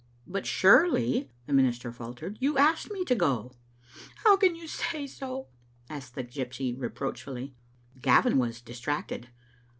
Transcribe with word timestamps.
"But 0.25 0.47
surely," 0.47 1.29
the 1.45 1.53
minister 1.53 1.91
faltered, 1.91 2.37
"you 2.39 2.57
asked 2.57 2.89
me 2.91 3.05
to 3.05 3.13
go."" 3.13 3.51
How 4.23 4.35
can 4.35 4.55
you 4.55 4.67
say 4.67 5.05
so?" 5.05 5.45
asked 5.91 6.15
the 6.15 6.23
gypsy, 6.23 6.73
reproach 6.75 7.21
fully. 7.21 7.53
Gavin 8.01 8.39
was 8.39 8.61
distracted. 8.61 9.27